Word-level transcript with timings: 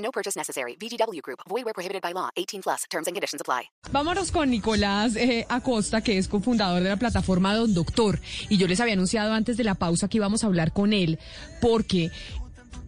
No 0.00 0.10
purchase 0.10 0.36
necessary. 0.36 0.76
VGW 0.76 1.22
Group. 1.22 1.40
Void 1.48 1.64
where 1.64 1.74
prohibited 1.74 2.02
by 2.02 2.12
law. 2.12 2.30
18 2.36 2.62
plus. 2.62 2.84
Terms 2.90 3.06
and 3.06 3.14
conditions 3.14 3.40
apply. 3.40 3.70
Vámonos 3.92 4.30
con 4.30 4.50
Nicolás 4.50 5.16
eh, 5.16 5.46
Acosta, 5.48 6.00
que 6.00 6.18
es 6.18 6.28
cofundador 6.28 6.82
de 6.82 6.88
la 6.88 6.96
plataforma 6.96 7.54
Don 7.54 7.72
Doctor. 7.72 8.20
Y 8.48 8.56
yo 8.58 8.66
les 8.66 8.80
había 8.80 8.94
anunciado 8.94 9.32
antes 9.32 9.56
de 9.56 9.64
la 9.64 9.74
pausa 9.74 10.08
que 10.08 10.18
íbamos 10.18 10.44
a 10.44 10.46
hablar 10.46 10.72
con 10.72 10.92
él, 10.92 11.18
porque 11.60 12.10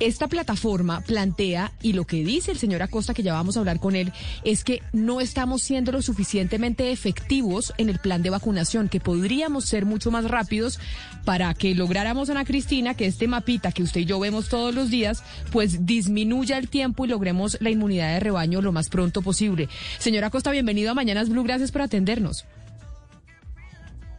esta 0.01 0.27
plataforma 0.27 1.01
plantea, 1.03 1.73
y 1.81 1.93
lo 1.93 2.05
que 2.05 2.25
dice 2.25 2.51
el 2.51 2.59
señor 2.59 2.83
Acosta, 2.83 3.15
que 3.15 3.23
ya 3.23 3.35
vamos 3.35 3.57
a 3.57 3.61
hablar 3.61 3.79
con 3.79 3.95
él, 3.95 4.13
es 4.45 4.65
que 4.65 4.83
no 4.93 5.21
estamos 5.21 5.63
siendo 5.63 5.93
lo 5.93 6.03
suficientemente 6.03 6.91
efectivos 6.91 7.73
en 7.79 7.89
el 7.89 7.99
plan 7.99 8.23
de 8.23 8.31
vacunación, 8.31 8.89
que 8.89 9.01
podríamos 9.01 9.65
ser 9.65 9.87
mucho 9.87 10.11
más 10.11 10.25
rápidos 10.25 10.81
para 11.25 11.55
que 11.55 11.75
lográramos, 11.75 12.31
Ana 12.31 12.45
Cristina, 12.45 12.95
que 12.95 13.07
este 13.07 13.29
mapita 13.29 13.73
que 13.73 13.83
usted 13.83 14.01
y 14.01 14.05
yo 14.07 14.19
vemos 14.19 14.49
todos 14.49 14.75
los 14.75 14.91
días, 14.91 15.23
pues 15.53 15.87
disminuya 15.87 16.59
el 16.59 16.69
tiempo 16.69 17.05
y 17.05 17.09
logremos 17.09 17.59
la 17.61 17.71
inmunidad 17.71 18.13
de 18.15 18.21
rebaño 18.21 18.61
lo 18.61 18.73
más 18.73 18.89
pronto 18.89 19.23
posible. 19.23 19.69
Señor 19.99 20.25
Acosta, 20.25 20.51
bienvenido 20.51 20.91
a 20.91 20.95
Mañanas 20.95 21.29
Blue, 21.29 21.45
gracias 21.45 21.71
por 21.71 21.83
atendernos. 21.83 22.45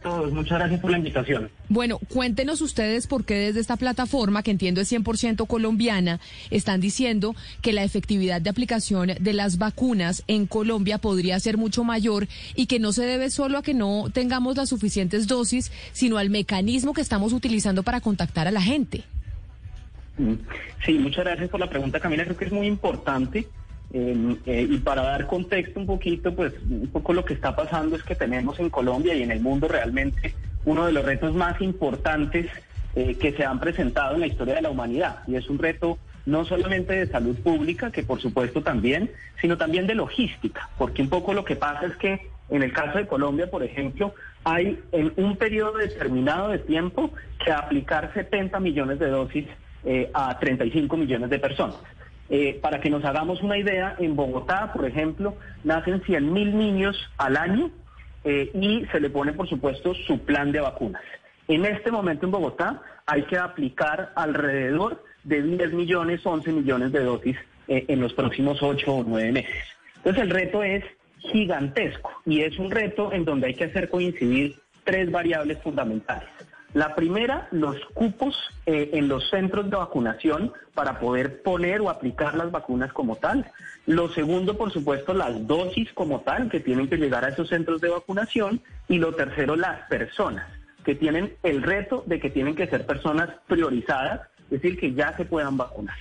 Todos. 0.04 0.32
Muchas 0.32 0.58
gracias 0.58 0.80
por 0.80 0.90
la 0.90 0.98
invitación. 0.98 1.50
Bueno, 1.68 1.98
cuéntenos 1.98 2.60
ustedes 2.60 3.08
por 3.08 3.24
qué 3.24 3.34
desde 3.34 3.58
esta 3.58 3.76
plataforma, 3.76 4.44
que 4.44 4.52
entiendo 4.52 4.80
es 4.80 4.92
100% 4.92 5.46
colombiana, 5.48 6.20
están 6.50 6.80
diciendo 6.80 7.34
que 7.62 7.72
la 7.72 7.82
efectividad 7.82 8.40
de 8.40 8.50
aplicación 8.50 9.12
de 9.18 9.32
las 9.32 9.58
vacunas 9.58 10.22
en 10.28 10.46
Colombia 10.46 10.98
podría 10.98 11.40
ser 11.40 11.56
mucho 11.56 11.82
mayor 11.82 12.28
y 12.54 12.66
que 12.66 12.78
no 12.78 12.92
se 12.92 13.04
debe 13.04 13.30
solo 13.30 13.58
a 13.58 13.62
que 13.62 13.74
no 13.74 14.10
tengamos 14.12 14.56
las 14.56 14.68
suficientes 14.68 15.26
dosis, 15.26 15.72
sino 15.92 16.18
al 16.18 16.30
mecanismo 16.30 16.92
que 16.92 17.00
estamos 17.00 17.32
utilizando 17.32 17.82
para 17.82 18.00
contactar 18.00 18.46
a 18.46 18.52
la 18.52 18.62
gente. 18.62 19.02
Mm. 20.18 20.34
Sí, 20.84 20.92
muchas 20.98 21.24
gracias 21.24 21.48
por 21.48 21.58
la 21.58 21.70
pregunta, 21.70 21.98
Camila. 21.98 22.24
Creo 22.24 22.36
que 22.36 22.44
es 22.44 22.52
muy 22.52 22.66
importante. 22.66 23.48
Eh, 23.96 24.66
y 24.68 24.78
para 24.78 25.02
dar 25.02 25.28
contexto 25.28 25.78
un 25.78 25.86
poquito, 25.86 26.34
pues 26.34 26.52
un 26.68 26.88
poco 26.88 27.12
lo 27.12 27.24
que 27.24 27.32
está 27.32 27.54
pasando 27.54 27.94
es 27.94 28.02
que 28.02 28.16
tenemos 28.16 28.58
en 28.58 28.68
Colombia 28.68 29.14
y 29.14 29.22
en 29.22 29.30
el 29.30 29.38
mundo 29.38 29.68
realmente 29.68 30.34
uno 30.64 30.86
de 30.86 30.92
los 30.92 31.04
retos 31.04 31.32
más 31.32 31.60
importantes 31.60 32.48
eh, 32.96 33.14
que 33.14 33.32
se 33.34 33.44
han 33.44 33.60
presentado 33.60 34.14
en 34.14 34.20
la 34.22 34.26
historia 34.26 34.54
de 34.54 34.62
la 34.62 34.70
humanidad. 34.70 35.18
Y 35.28 35.36
es 35.36 35.48
un 35.48 35.60
reto 35.60 35.96
no 36.26 36.44
solamente 36.44 36.94
de 36.94 37.06
salud 37.06 37.36
pública, 37.36 37.92
que 37.92 38.02
por 38.02 38.20
supuesto 38.20 38.62
también, 38.62 39.12
sino 39.40 39.56
también 39.56 39.86
de 39.86 39.94
logística, 39.94 40.70
porque 40.76 41.00
un 41.00 41.08
poco 41.08 41.32
lo 41.32 41.44
que 41.44 41.54
pasa 41.54 41.86
es 41.86 41.96
que 41.96 42.28
en 42.50 42.64
el 42.64 42.72
caso 42.72 42.98
de 42.98 43.06
Colombia, 43.06 43.48
por 43.48 43.62
ejemplo, 43.62 44.12
hay 44.42 44.80
en 44.90 45.12
un 45.16 45.36
periodo 45.36 45.78
determinado 45.78 46.48
de 46.48 46.58
tiempo 46.58 47.12
que 47.44 47.52
aplicar 47.52 48.10
70 48.12 48.58
millones 48.58 48.98
de 48.98 49.06
dosis 49.06 49.46
eh, 49.84 50.10
a 50.12 50.36
35 50.36 50.96
millones 50.96 51.30
de 51.30 51.38
personas. 51.38 51.76
Eh, 52.30 52.58
para 52.62 52.80
que 52.80 52.90
nos 52.90 53.04
hagamos 53.04 53.42
una 53.42 53.58
idea, 53.58 53.96
en 53.98 54.16
Bogotá, 54.16 54.72
por 54.72 54.86
ejemplo, 54.86 55.36
nacen 55.62 56.02
100 56.02 56.32
mil 56.32 56.56
niños 56.56 56.96
al 57.18 57.36
año 57.36 57.70
eh, 58.24 58.50
y 58.54 58.86
se 58.86 59.00
le 59.00 59.10
pone, 59.10 59.32
por 59.32 59.48
supuesto, 59.48 59.94
su 59.94 60.18
plan 60.20 60.50
de 60.50 60.60
vacunas. 60.60 61.02
En 61.48 61.66
este 61.66 61.90
momento 61.90 62.24
en 62.24 62.32
Bogotá 62.32 62.80
hay 63.04 63.22
que 63.24 63.36
aplicar 63.36 64.12
alrededor 64.16 65.04
de 65.24 65.42
10 65.42 65.72
millones, 65.74 66.24
11 66.24 66.52
millones 66.52 66.92
de 66.92 67.04
dosis 67.04 67.36
eh, 67.68 67.84
en 67.88 68.00
los 68.00 68.14
próximos 68.14 68.62
8 68.62 68.92
o 68.92 69.04
9 69.04 69.32
meses. 69.32 69.54
Entonces 69.96 70.22
el 70.22 70.30
reto 70.30 70.62
es 70.62 70.84
gigantesco 71.18 72.10
y 72.24 72.40
es 72.40 72.58
un 72.58 72.70
reto 72.70 73.12
en 73.12 73.24
donde 73.24 73.48
hay 73.48 73.54
que 73.54 73.64
hacer 73.64 73.88
coincidir 73.90 74.56
tres 74.84 75.10
variables 75.10 75.58
fundamentales. 75.62 76.28
La 76.74 76.96
primera, 76.96 77.46
los 77.52 77.76
cupos 77.94 78.36
eh, 78.66 78.90
en 78.94 79.06
los 79.06 79.30
centros 79.30 79.70
de 79.70 79.76
vacunación 79.76 80.52
para 80.74 80.98
poder 80.98 81.40
poner 81.42 81.80
o 81.80 81.88
aplicar 81.88 82.34
las 82.34 82.50
vacunas 82.50 82.92
como 82.92 83.14
tal. 83.14 83.46
Lo 83.86 84.08
segundo, 84.08 84.58
por 84.58 84.72
supuesto, 84.72 85.14
las 85.14 85.46
dosis 85.46 85.92
como 85.92 86.22
tal 86.22 86.50
que 86.50 86.58
tienen 86.58 86.88
que 86.88 86.96
llegar 86.96 87.24
a 87.24 87.28
esos 87.28 87.48
centros 87.48 87.80
de 87.80 87.90
vacunación. 87.90 88.60
Y 88.88 88.98
lo 88.98 89.14
tercero, 89.14 89.54
las 89.54 89.88
personas 89.88 90.46
que 90.84 90.96
tienen 90.96 91.34
el 91.44 91.62
reto 91.62 92.02
de 92.06 92.18
que 92.18 92.28
tienen 92.28 92.56
que 92.56 92.66
ser 92.66 92.84
personas 92.86 93.30
priorizadas, 93.46 94.22
es 94.50 94.60
decir, 94.60 94.78
que 94.78 94.92
ya 94.94 95.16
se 95.16 95.24
puedan 95.24 95.56
vacunar. 95.56 95.96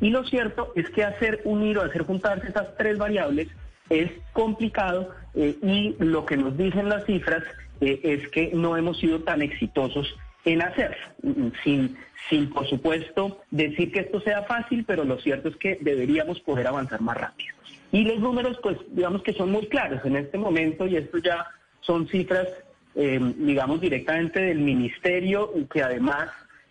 Y 0.00 0.10
lo 0.10 0.24
cierto 0.24 0.72
es 0.76 0.88
que 0.90 1.04
hacer 1.04 1.40
unir 1.44 1.78
o 1.78 1.82
hacer 1.82 2.02
juntarse 2.02 2.48
esas 2.48 2.76
tres 2.76 2.96
variables 2.96 3.48
es 3.90 4.10
complicado 4.32 5.10
eh, 5.34 5.56
y 5.62 5.96
lo 5.98 6.24
que 6.26 6.36
nos 6.36 6.56
dicen 6.56 6.88
las 6.88 7.04
cifras 7.06 7.42
eh, 7.82 8.00
es 8.04 8.28
que 8.28 8.52
no 8.54 8.76
hemos 8.76 8.98
sido 8.98 9.20
tan 9.20 9.42
exitosos 9.42 10.16
en 10.44 10.62
hacerlo, 10.62 11.04
mm, 11.22 11.48
sin, 11.64 11.96
sin 12.30 12.48
por 12.50 12.66
supuesto 12.68 13.40
decir 13.50 13.90
que 13.90 14.00
esto 14.00 14.20
sea 14.20 14.44
fácil, 14.44 14.84
pero 14.86 15.04
lo 15.04 15.18
cierto 15.18 15.48
es 15.48 15.56
que 15.56 15.78
deberíamos 15.80 16.38
poder 16.40 16.68
avanzar 16.68 17.00
más 17.00 17.16
rápido. 17.16 17.54
Y 17.90 18.04
los 18.04 18.20
números, 18.20 18.56
pues 18.62 18.78
digamos 18.92 19.22
que 19.22 19.32
son 19.32 19.50
muy 19.50 19.66
claros 19.66 20.00
en 20.04 20.16
este 20.16 20.38
momento 20.38 20.86
y 20.86 20.96
esto 20.96 21.18
ya 21.18 21.44
son 21.80 22.06
cifras, 22.06 22.46
eh, 22.94 23.20
digamos, 23.36 23.80
directamente 23.80 24.40
del 24.40 24.60
ministerio 24.60 25.52
que 25.68 25.82
además, 25.82 26.28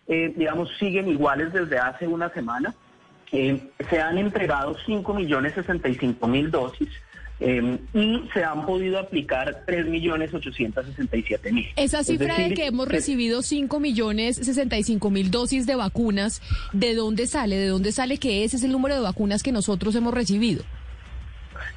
eh, 0.08 0.32
digamos, 0.34 0.70
siguen 0.78 1.08
iguales 1.08 1.52
desde 1.52 1.78
hace 1.78 2.08
una 2.08 2.30
semana. 2.30 2.74
se 3.30 4.00
han 4.00 4.18
entregado 4.18 4.76
5 4.84 5.14
millones 5.14 5.54
65 5.54 6.26
mil 6.26 6.50
dosis. 6.50 6.90
Eh, 7.44 7.78
y 7.92 8.22
se 8.32 8.44
han 8.44 8.64
podido 8.64 9.00
aplicar 9.00 9.64
3.867.000. 9.66 11.72
Esa 11.74 12.04
cifra 12.04 12.38
de 12.38 12.54
que 12.54 12.66
hemos 12.66 12.86
recibido 12.86 13.42
5 13.42 13.80
millones 13.80 14.36
65 14.36 15.10
mil 15.10 15.32
dosis 15.32 15.66
de 15.66 15.74
vacunas, 15.74 16.40
¿de 16.72 16.94
dónde 16.94 17.26
sale? 17.26 17.56
¿De 17.56 17.66
dónde 17.66 17.90
sale 17.90 18.18
que 18.18 18.44
ese 18.44 18.58
es 18.58 18.62
el 18.62 18.70
número 18.70 18.94
de 18.94 19.00
vacunas 19.00 19.42
que 19.42 19.50
nosotros 19.50 19.96
hemos 19.96 20.14
recibido? 20.14 20.62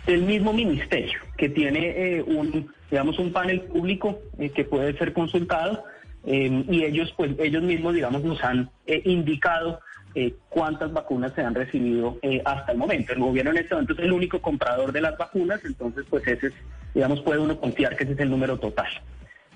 El 0.06 0.22
mismo 0.22 0.54
ministerio, 0.54 1.20
que 1.36 1.50
tiene 1.50 2.18
eh, 2.18 2.22
un, 2.22 2.72
digamos, 2.92 3.18
un 3.18 3.34
panel 3.34 3.62
público 3.62 4.20
eh, 4.38 4.50
que 4.50 4.66
puede 4.66 4.96
ser 4.98 5.14
consultado 5.14 5.84
y 6.28 6.84
ellos, 6.84 7.14
pues, 7.16 7.34
ellos 7.38 7.62
mismos, 7.62 7.94
digamos, 7.94 8.24
nos 8.24 8.44
han 8.44 8.72
indicado 8.88 9.80
eh, 10.16 10.34
cuántas 10.50 10.94
vacunas 10.94 11.34
se 11.34 11.42
han 11.42 11.54
recibido 11.54 12.18
eh, 12.22 12.42
hasta 12.46 12.72
el 12.72 12.78
momento. 12.78 13.14
El 13.14 13.20
gobierno 13.20 13.52
en 13.52 13.58
este 13.58 13.76
momento 13.76 13.94
es 13.94 14.00
el 14.00 14.14
único 14.14 14.42
comprador 14.42 14.92
de 14.92 15.02
las 15.02 15.18
vacunas, 15.18 15.64
entonces 15.66 16.06
pues 16.10 16.26
ese 16.26 16.48
es, 16.48 16.54
digamos, 16.94 17.22
puede 17.22 17.40
uno 17.40 17.60
confiar 17.60 17.96
que 17.96 18.06
ese 18.06 18.14
es 18.14 18.20
el 18.20 18.30
número 18.30 18.58
total. 18.58 18.88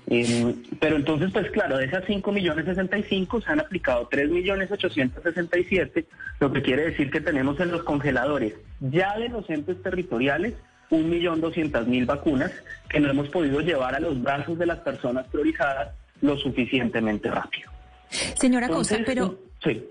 Eh, 0.08 0.54
pero 0.80 0.96
entonces, 0.96 1.30
pues 1.32 1.50
claro, 1.50 1.78
de 1.78 1.86
esas 1.86 2.04
5 2.06 2.32
millones 2.32 2.64
65 2.64 3.40
se 3.40 3.50
han 3.50 3.60
aplicado 3.60 4.08
3 4.10 4.30
millones 4.30 4.70
867, 4.70 6.06
lo 6.40 6.52
que 6.52 6.62
quiere 6.62 6.84
decir 6.84 7.10
que 7.10 7.20
tenemos 7.20 7.58
en 7.60 7.70
los 7.70 7.82
congeladores 7.84 8.54
ya 8.80 9.16
de 9.18 9.28
los 9.28 9.48
entes 9.50 9.80
territoriales 9.82 10.54
un 10.90 11.08
millón 11.08 11.40
doscientas 11.40 11.86
mil 11.86 12.04
vacunas 12.04 12.52
que 12.88 12.98
no 13.00 13.10
hemos 13.10 13.28
podido 13.28 13.60
llevar 13.60 13.94
a 13.94 14.00
los 14.00 14.20
brazos 14.20 14.58
de 14.58 14.66
las 14.66 14.80
personas 14.80 15.26
priorizadas 15.28 15.94
lo 16.20 16.36
suficientemente 16.36 17.30
rápido. 17.30 17.70
Señora 18.10 18.68
Costa, 18.68 18.98
pero... 19.06 19.38
Sí. 19.62 19.82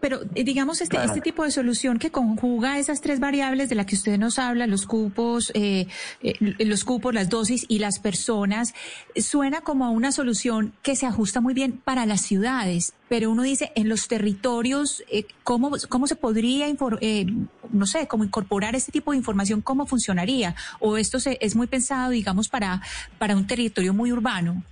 Pero 0.00 0.20
eh, 0.34 0.44
digamos, 0.44 0.80
este, 0.80 1.02
este 1.02 1.20
tipo 1.20 1.44
de 1.44 1.50
solución 1.50 1.98
que 1.98 2.10
conjuga 2.10 2.78
esas 2.78 3.00
tres 3.00 3.20
variables 3.20 3.68
de 3.68 3.74
las 3.74 3.86
que 3.86 3.94
usted 3.94 4.18
nos 4.18 4.38
habla, 4.38 4.66
los 4.66 4.86
cupos, 4.86 5.50
eh, 5.54 5.86
eh, 6.22 6.34
los 6.64 6.84
cupos, 6.84 7.14
las 7.14 7.28
dosis 7.28 7.64
y 7.68 7.78
las 7.78 7.98
personas, 7.98 8.74
suena 9.16 9.60
como 9.60 9.84
a 9.84 9.90
una 9.90 10.12
solución 10.12 10.72
que 10.82 10.96
se 10.96 11.06
ajusta 11.06 11.40
muy 11.40 11.54
bien 11.54 11.72
para 11.72 12.06
las 12.06 12.22
ciudades, 12.22 12.94
pero 13.08 13.30
uno 13.30 13.42
dice, 13.42 13.72
en 13.74 13.88
los 13.88 14.08
territorios, 14.08 15.02
¿cómo, 15.44 15.72
¿cómo 15.88 16.06
se 16.06 16.16
podría, 16.16 16.66
no 17.70 17.86
sé, 17.86 18.06
cómo 18.06 18.24
incorporar 18.24 18.74
este 18.74 18.92
tipo 18.92 19.12
de 19.12 19.18
información, 19.18 19.60
cómo 19.60 19.86
funcionaría? 19.86 20.54
¿O 20.80 20.96
esto 20.96 21.20
se, 21.20 21.38
es 21.40 21.56
muy 21.56 21.66
pensado, 21.66 22.10
digamos, 22.10 22.48
para, 22.48 22.82
para 23.18 23.36
un 23.36 23.46
territorio 23.46 23.94
muy 23.94 24.12
urbano? 24.12 24.62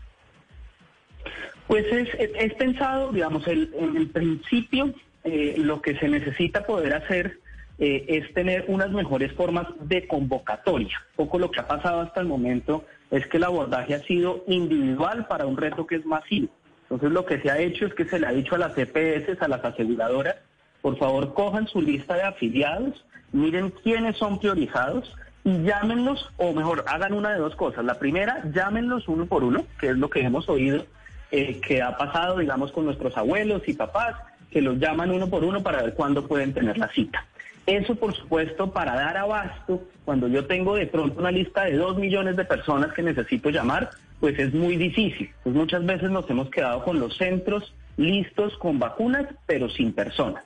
Pues 1.67 1.87
es, 1.93 2.09
es, 2.19 2.55
pensado, 2.55 3.13
digamos, 3.13 3.47
el, 3.49 3.73
en 3.79 3.97
el 3.97 4.09
principio 4.09 4.95
eh, 5.25 5.55
lo 5.59 5.83
que 5.83 5.97
se 5.97 6.09
necesita 6.09 6.65
poder 6.65 6.95
hacer 6.95 7.41
eh, 7.79 8.05
es 8.09 8.33
tener 8.33 8.65
unas 8.69 8.91
mejores 8.91 9.33
formas 9.33 9.67
de 9.81 10.07
convocatoria. 10.07 11.03
Poco 11.17 11.39
lo 11.39 11.51
que 11.51 11.61
ha 11.61 11.67
pasado 11.67 12.01
hasta 12.01 12.21
el 12.21 12.27
momento 12.27 12.85
es 13.11 13.27
que 13.27 13.39
el 13.39 13.45
abordaje 13.45 13.95
ha 13.95 14.01
sido 14.01 14.45
individual 14.47 15.27
para 15.27 15.47
un 15.47 15.57
reto 15.57 15.87
que 15.87 15.97
es 15.97 16.07
masivo. 16.07 16.49
Entonces 16.83 17.11
lo 17.11 17.27
que 17.27 17.41
se 17.41 17.51
ha 17.51 17.59
hecho 17.59 17.87
es 17.87 17.95
que 17.95 18.05
se 18.05 18.21
le 18.21 18.29
ha 18.29 18.33
dicho 18.33 18.55
a 18.55 18.59
las 18.59 18.79
EPS, 18.79 19.43
a 19.43 19.49
las 19.49 19.65
aseguradoras, 19.65 20.37
por 20.81 20.97
favor 20.99 21.35
cojan 21.35 21.67
su 21.67 21.83
lista 21.83 22.15
de 22.15 22.23
afiliados, 22.23 23.05
miren 23.33 23.71
quiénes 23.83 24.17
son 24.17 24.39
priorizados 24.39 25.13
y 25.43 25.63
llámenlos, 25.65 26.31
o 26.37 26.53
mejor, 26.53 26.85
hagan 26.87 27.13
una 27.13 27.33
de 27.33 27.39
dos 27.39 27.57
cosas. 27.57 27.85
La 27.85 27.99
primera, 27.99 28.43
llámenlos 28.55 29.09
uno 29.09 29.27
por 29.27 29.43
uno, 29.43 29.65
que 29.81 29.89
es 29.89 29.97
lo 29.97 30.09
que 30.09 30.21
hemos 30.21 30.49
oído 30.49 30.87
eh, 31.31 31.61
que 31.61 31.83
ha 31.83 31.97
pasado, 31.97 32.39
digamos, 32.39 32.73
con 32.73 32.85
nuestros 32.85 33.17
abuelos 33.17 33.63
y 33.67 33.75
papás, 33.75 34.17
que 34.51 34.61
los 34.61 34.79
llaman 34.79 35.11
uno 35.11 35.29
por 35.29 35.45
uno 35.45 35.63
para 35.63 35.83
ver 35.83 35.95
cuándo 35.95 36.27
pueden 36.27 36.53
tener 36.53 36.79
la 36.79 36.89
cita. 36.89 37.27
Eso, 37.67 37.97
por 37.97 38.15
supuesto, 38.15 38.71
para 38.73 38.95
dar 38.95 39.17
abasto, 39.17 39.83
cuando 40.05 40.29
yo 40.29 40.47
tengo 40.47 40.77
de 40.77 40.87
pronto 40.87 41.19
una 41.19 41.33
lista 41.33 41.65
de 41.65 41.77
dos 41.77 41.99
millones 41.99 42.37
de 42.37 42.45
personas 42.45 42.93
que 42.93 43.03
necesito 43.03 43.51
llamar, 43.51 43.91
pues 44.21 44.39
es 44.39 44.55
muy 44.55 44.77
difícil. 44.77 45.31
Pues 45.43 45.55
muchas 45.55 45.85
veces 45.85 46.11
nos 46.11 46.31
hemos 46.31 46.49
quedado 46.49 46.85
con 46.85 47.01
los 47.01 47.17
centros 47.17 47.75
listos 47.97 48.57
con 48.59 48.79
vacunas, 48.79 49.27
pero 49.47 49.69
sin 49.69 49.93
personas. 49.93 50.45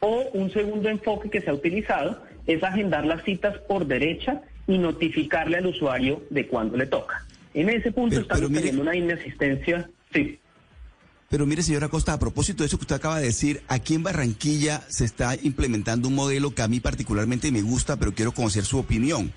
O 0.00 0.24
un 0.32 0.50
segundo 0.50 0.88
enfoque 0.88 1.30
que 1.30 1.40
se 1.40 1.50
ha 1.50 1.54
utilizado 1.54 2.22
es 2.46 2.62
agendar 2.62 3.06
las 3.06 3.22
citas 3.22 3.56
por 3.68 3.86
derecha 3.86 4.42
y 4.66 4.78
notificarle 4.78 5.58
al 5.58 5.66
usuario 5.66 6.22
de 6.30 6.46
cuándo 6.46 6.76
le 6.76 6.86
toca. 6.86 7.24
En 7.54 7.70
ese 7.70 7.92
punto 7.92 8.20
estamos 8.20 8.52
teniendo 8.52 8.82
una 8.82 8.94
inasistencia. 8.96 9.88
Sí. 10.12 10.38
Pero 11.28 11.44
mire, 11.44 11.62
señora 11.62 11.88
Costa, 11.88 12.12
a 12.12 12.18
propósito 12.18 12.62
de 12.62 12.68
eso 12.68 12.78
que 12.78 12.84
usted 12.84 12.96
acaba 12.96 13.18
de 13.18 13.26
decir, 13.26 13.62
aquí 13.66 13.94
en 13.94 14.04
Barranquilla 14.04 14.84
se 14.88 15.04
está 15.04 15.34
implementando 15.34 16.08
un 16.08 16.14
modelo 16.14 16.54
que 16.54 16.62
a 16.62 16.68
mí 16.68 16.78
particularmente 16.78 17.50
me 17.50 17.62
gusta, 17.62 17.96
pero 17.96 18.14
quiero 18.14 18.32
conocer 18.32 18.64
su 18.64 18.78
opinión. 18.78 19.32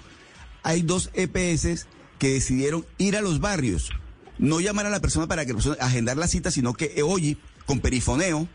Hay 0.61 0.83
dos 0.83 1.09
EPS 1.13 1.87
que 2.19 2.33
decidieron 2.33 2.85
ir 2.99 3.17
a 3.17 3.21
los 3.21 3.39
barrios, 3.39 3.89
no 4.37 4.59
llamar 4.59 4.85
a 4.85 4.91
la 4.91 4.99
persona 4.99 5.27
para 5.27 5.45
que 5.45 5.53
persona 5.53 5.77
agendar 5.79 6.17
la 6.17 6.27
cita, 6.27 6.51
sino 6.51 6.73
que 6.73 6.93
eh, 6.95 7.01
oye, 7.01 7.37
con 7.65 7.79
perifoneo, 7.79 8.47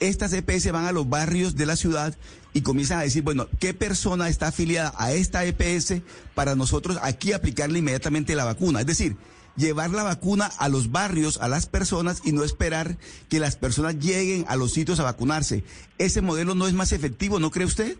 estas 0.00 0.32
EPS 0.32 0.72
van 0.72 0.86
a 0.86 0.92
los 0.92 1.08
barrios 1.08 1.54
de 1.54 1.66
la 1.66 1.76
ciudad 1.76 2.16
y 2.52 2.62
comienzan 2.62 2.98
a 2.98 3.02
decir, 3.02 3.22
bueno, 3.22 3.46
¿qué 3.60 3.74
persona 3.74 4.28
está 4.28 4.48
afiliada 4.48 4.92
a 4.96 5.12
esta 5.12 5.44
EPS 5.44 6.02
para 6.34 6.56
nosotros 6.56 6.98
aquí 7.02 7.32
aplicarle 7.32 7.78
inmediatamente 7.78 8.34
la 8.34 8.44
vacuna? 8.44 8.80
Es 8.80 8.86
decir, 8.86 9.16
llevar 9.56 9.90
la 9.90 10.02
vacuna 10.02 10.48
a 10.58 10.68
los 10.68 10.90
barrios, 10.90 11.40
a 11.40 11.48
las 11.48 11.66
personas 11.66 12.22
y 12.24 12.32
no 12.32 12.44
esperar 12.44 12.96
que 13.28 13.40
las 13.40 13.56
personas 13.56 13.98
lleguen 13.98 14.44
a 14.48 14.56
los 14.56 14.72
sitios 14.72 15.00
a 15.00 15.04
vacunarse. 15.04 15.64
¿Ese 15.98 16.22
modelo 16.22 16.54
no 16.54 16.66
es 16.66 16.72
más 16.72 16.92
efectivo, 16.92 17.38
no 17.38 17.50
cree 17.50 17.66
usted? 17.66 17.96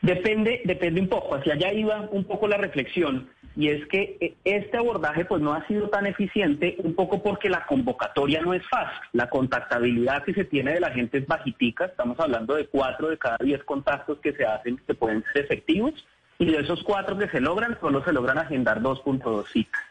Depende, 0.00 0.62
depende 0.64 1.00
un 1.00 1.08
poco. 1.08 1.34
Hacia 1.34 1.54
allá 1.54 1.72
iba 1.72 2.08
un 2.12 2.24
poco 2.24 2.46
la 2.46 2.56
reflexión 2.56 3.28
y 3.56 3.68
es 3.68 3.86
que 3.88 4.16
eh, 4.20 4.34
este 4.44 4.76
abordaje 4.76 5.24
pues 5.24 5.42
no 5.42 5.52
ha 5.52 5.66
sido 5.66 5.88
tan 5.88 6.06
eficiente 6.06 6.76
un 6.84 6.94
poco 6.94 7.20
porque 7.20 7.48
la 7.48 7.66
convocatoria 7.66 8.40
no 8.40 8.54
es 8.54 8.62
fácil. 8.68 9.00
La 9.12 9.28
contactabilidad 9.28 10.22
que 10.22 10.34
se 10.34 10.44
tiene 10.44 10.74
de 10.74 10.80
la 10.80 10.92
gente 10.92 11.18
es 11.18 11.26
bajitica, 11.26 11.86
estamos 11.86 12.20
hablando 12.20 12.54
de 12.54 12.68
cuatro 12.68 13.08
de 13.08 13.18
cada 13.18 13.38
diez 13.40 13.64
contactos 13.64 14.18
que 14.20 14.32
se 14.32 14.46
hacen 14.46 14.80
que 14.86 14.94
pueden 14.94 15.24
ser 15.32 15.44
efectivos 15.44 15.92
y 16.38 16.46
de 16.46 16.60
esos 16.60 16.84
cuatro 16.84 17.18
que 17.18 17.28
se 17.28 17.40
logran 17.40 17.76
solo 17.80 18.04
se 18.04 18.12
logran 18.12 18.38
agendar 18.38 18.80
2.2 18.80 19.46
citas. 19.48 19.82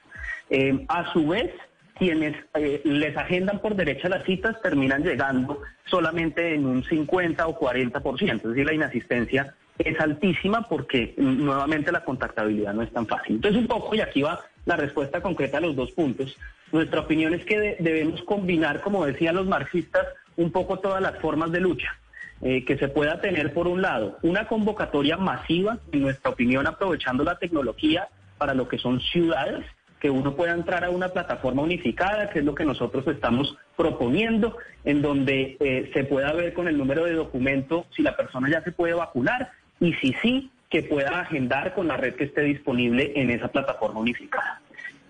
Eh, 0.49 0.85
a 0.87 1.11
su 1.13 1.27
vez, 1.27 1.51
quienes 1.97 2.35
eh, 2.53 2.81
les 2.83 3.17
agendan 3.17 3.59
por 3.59 3.75
derecha 3.75 4.09
las 4.09 4.23
citas 4.23 4.61
terminan 4.61 5.03
llegando 5.03 5.61
solamente 5.85 6.53
en 6.53 6.65
un 6.65 6.83
50 6.83 7.47
o 7.47 7.59
40%, 7.59 8.35
es 8.35 8.43
decir, 8.43 8.65
la 8.65 8.73
inasistencia 8.73 9.55
es 9.77 9.99
altísima 9.99 10.67
porque 10.67 11.13
mm, 11.17 11.45
nuevamente 11.45 11.91
la 11.91 12.03
contactabilidad 12.03 12.73
no 12.73 12.83
es 12.83 12.91
tan 12.91 13.07
fácil. 13.07 13.35
Entonces 13.35 13.59
un 13.59 13.67
poco, 13.67 13.95
y 13.95 14.01
aquí 14.01 14.21
va 14.21 14.39
la 14.65 14.75
respuesta 14.75 15.21
concreta 15.21 15.57
a 15.57 15.61
los 15.61 15.75
dos 15.75 15.91
puntos, 15.91 16.37
nuestra 16.71 17.01
opinión 17.01 17.33
es 17.33 17.45
que 17.45 17.77
debemos 17.79 18.21
combinar, 18.23 18.81
como 18.81 19.05
decían 19.05 19.35
los 19.35 19.47
marxistas, 19.47 20.05
un 20.35 20.51
poco 20.51 20.79
todas 20.79 21.01
las 21.01 21.17
formas 21.19 21.51
de 21.51 21.61
lucha. 21.61 21.95
Eh, 22.39 22.65
que 22.65 22.77
se 22.77 22.87
pueda 22.87 23.19
tener, 23.19 23.51
por 23.51 23.67
un 23.67 23.81
lado, 23.81 24.19
una 24.21 24.47
convocatoria 24.47 25.17
masiva, 25.17 25.79
en 25.91 26.01
nuestra 26.01 26.29
opinión, 26.29 26.67
aprovechando 26.67 27.23
la 27.23 27.39
tecnología 27.39 28.09
para 28.37 28.53
lo 28.53 28.67
que 28.67 28.77
son 28.77 29.01
ciudades, 29.01 29.65
que 29.99 30.09
uno 30.09 30.35
pueda 30.35 30.53
entrar 30.53 30.83
a 30.83 30.89
una 30.89 31.09
plataforma 31.09 31.61
unificada, 31.61 32.29
que 32.29 32.39
es 32.39 32.45
lo 32.45 32.55
que 32.55 32.65
nosotros 32.65 33.07
estamos 33.07 33.57
proponiendo, 33.75 34.57
en 34.85 35.01
donde 35.01 35.57
eh, 35.59 35.89
se 35.93 36.03
pueda 36.03 36.33
ver 36.33 36.53
con 36.53 36.67
el 36.67 36.77
número 36.77 37.05
de 37.05 37.13
documento 37.13 37.85
si 37.95 38.03
la 38.03 38.15
persona 38.15 38.49
ya 38.49 38.63
se 38.63 38.71
puede 38.71 38.93
vacunar 38.93 39.51
y 39.79 39.93
si 39.93 40.13
sí, 40.21 40.51
que 40.69 40.83
pueda 40.83 41.21
agendar 41.21 41.73
con 41.73 41.87
la 41.87 41.97
red 41.97 42.15
que 42.15 42.25
esté 42.25 42.41
disponible 42.41 43.13
en 43.15 43.29
esa 43.31 43.47
plataforma 43.47 43.99
unificada. 43.99 44.61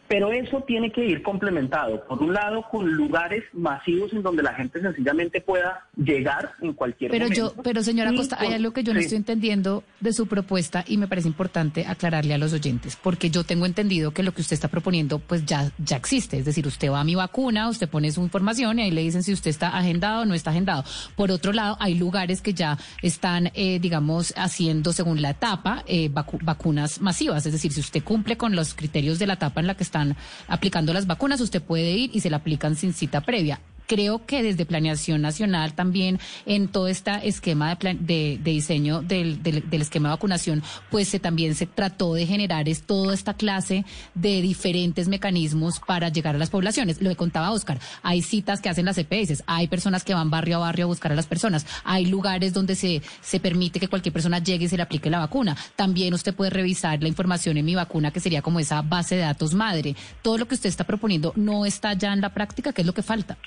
Pero 0.07 0.31
eso 0.31 0.62
tiene 0.62 0.92
que 0.92 1.06
ir 1.06 1.21
complementado, 1.21 2.06
por 2.07 2.21
un 2.24 2.33
lado, 2.33 2.63
con 2.71 2.89
lugares 2.89 3.44
masivos 3.54 4.13
en 4.13 4.24
donde 4.24 4.42
la 4.42 4.54
gente 4.54 4.81
sencillamente 4.81 5.42
pueda 5.42 5.86
llegar 5.98 6.51
en 6.62 6.74
cualquier 6.74 7.12
pero 7.12 7.25
momento. 7.25 7.54
Yo, 7.56 7.62
pero 7.62 7.83
señora 7.83 8.13
Costa, 8.13 8.38
hay 8.39 8.54
algo 8.54 8.71
que 8.71 8.83
yo 8.83 8.94
no 8.94 9.00
estoy 9.00 9.18
entendiendo 9.18 9.83
de 10.00 10.13
su 10.13 10.27
propuesta 10.27 10.86
y 10.88 10.98
me 10.98 11.07
parece 11.07 11.27
importante 11.27 11.86
aclararle 11.86 12.33
a 12.33 12.38
los 12.38 12.54
oyentes, 12.54 12.95
porque 12.95 13.30
yo 13.30 13.44
tengo 13.44 13.65
entendido 13.65 14.12
que 14.12 14.24
lo 14.24 14.33
que 14.33 14.42
usted 14.42 14.54
está 14.54 14.69
proponiendo 14.69 15.19
pues 15.19 15.45
ya, 15.45 15.71
ya 15.77 15.98
existe. 15.98 16.38
Es 16.38 16.45
decir, 16.45 16.65
usted 16.68 16.89
va 16.89 17.01
a 17.01 17.04
mi 17.04 17.15
vacuna, 17.15 17.68
usted 17.68 17.89
pone 17.89 18.12
su 18.12 18.21
información 18.21 18.80
y 18.80 18.83
ahí 18.83 18.92
le 18.92 19.01
dicen 19.01 19.24
si 19.24 19.33
usted 19.33 19.50
está 19.50 19.77
agendado 19.77 20.21
o 20.21 20.25
no 20.25 20.33
está 20.33 20.51
agendado. 20.51 20.83
Por 21.15 21.31
otro 21.31 21.51
lado, 21.51 21.75
hay 21.80 21.95
lugares 21.95 22.42
que 22.42 22.54
ya 22.54 22.77
están, 23.01 23.51
eh, 23.54 23.80
digamos, 23.80 24.33
haciendo 24.38 24.94
según 24.94 25.21
la 25.21 25.31
etapa 25.31 25.83
eh, 25.86 26.09
vacunas 26.09 27.01
masivas. 27.01 27.45
Es 27.45 27.51
decir, 27.51 27.74
si 27.74 27.81
usted 27.81 28.04
cumple 28.04 28.38
con 28.38 28.56
los 28.56 28.74
criterios 28.74 29.19
de 29.19 29.27
la 29.27 29.33
etapa 29.33 29.59
en 29.59 29.68
la 29.68 29.75
que 29.75 29.83
está 29.83 29.97
están 29.98 30.16
aplicando 30.48 30.94
las 30.94 31.08
vacunas, 31.08 31.42
usted 31.42 31.62
puede 31.62 31.92
ir 31.92 32.12
y 32.14 32.20
se 32.20 32.30
la 32.30 32.38
aplican 32.38 32.76
sin 32.76 32.94
cita 32.94 33.22
previa 33.22 33.60
creo 33.88 34.25
que 34.25 34.44
desde 34.44 34.66
Planeación 34.66 35.22
Nacional 35.22 35.74
también 35.74 36.19
en 36.45 36.68
todo 36.68 36.88
este 36.88 37.28
esquema 37.28 37.75
de, 37.75 37.95
de, 37.95 38.51
diseño 38.51 39.01
del, 39.01 39.42
del, 39.42 39.81
esquema 39.81 40.10
de 40.10 40.16
vacunación, 40.16 40.62
pues 40.92 41.07
se, 41.07 41.19
también 41.19 41.56
se 41.56 41.66
trató 41.66 42.13
de 42.13 42.28
generar 42.28 42.69
es, 42.69 42.84
toda 42.84 43.13
esta 43.13 43.34
clase 43.34 43.86
de 44.13 44.42
diferentes 44.42 45.07
mecanismos 45.07 45.80
para 45.80 46.10
llegar 46.10 46.36
a 46.36 46.38
las 46.38 46.50
poblaciones. 46.50 47.01
Lo 47.01 47.10
que 47.10 47.16
contaba 47.16 47.51
Oscar, 47.51 47.80
hay 48.04 48.22
citas 48.22 48.62
que 48.62 48.69
hacen 48.69 48.86
las 48.86 48.98
EPS, 48.98 49.44
hay 49.48 49.68
personas 49.68 50.04
que 50.04 50.13
van 50.13 50.30
barrio 50.30 50.57
a 50.57 50.60
barrio 50.60 50.86
a 50.86 50.88
buscar 50.88 51.12
a 51.12 51.16
las 51.16 51.28
personas, 51.28 51.66
hay 51.83 52.06
lugares 52.06 52.54
donde 52.54 52.75
se, 52.75 53.01
se 53.22 53.40
permite 53.40 53.80
que 53.80 53.88
cualquier 53.88 54.13
persona 54.13 54.40
llegue 54.40 54.66
y 54.66 54.69
se 54.69 54.78
le 54.78 54.83
aplique 54.83 55.10
la 55.10 55.19
vacuna. 55.19 55.56
También 55.75 56.13
usted 56.13 56.36
puede 56.36 56.51
revisar 56.51 57.01
la 57.01 57.07
información 57.07 57.57
en 57.57 57.66
mi 57.66 57.75
vacuna, 57.75 58.12
que 58.12 58.19
sería 58.19 58.42
como 58.42 58.60
esa 58.60 58.81
base 58.81 59.16
de 59.16 59.22
datos 59.22 59.54
madre. 59.54 59.95
Todo 60.22 60.38
lo 60.38 60.48
que 60.48 60.56
usted 60.56 60.69
está 60.69 60.83
proponiendo 60.83 61.31
no 61.36 61.66
está 61.66 61.94
ya 61.94 62.12
en 62.12 62.22
la 62.22 62.33
práctica, 62.33 62.74
¿qué 62.74 62.81
es 62.81 62.88
lo 62.88 62.94
que 62.94 63.04
falta? 63.04 63.38